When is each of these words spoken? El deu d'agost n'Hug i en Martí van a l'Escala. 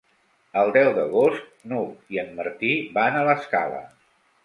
El 0.61 0.73
deu 0.77 0.89
d'agost 0.95 1.53
n'Hug 1.73 2.17
i 2.17 2.23
en 2.25 2.35
Martí 2.43 2.75
van 2.99 3.19
a 3.19 3.25
l'Escala. 3.33 3.89